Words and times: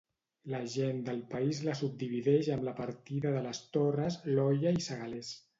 La 0.51 0.61
gent 0.75 1.01
del 1.09 1.19
país 1.33 1.59
la 1.67 1.75
subdivideix 1.83 2.49
amb 2.55 2.67
la 2.71 2.75
partida 2.81 3.37
de 3.39 3.47
les 3.49 3.63
Torres, 3.79 4.21
l'Olla 4.37 4.77
i 4.81 4.87
Segalers. 4.91 5.35